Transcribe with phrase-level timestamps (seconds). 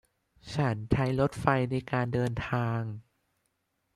[0.53, 2.81] ฉันใช้รถไฟในการเดินทาง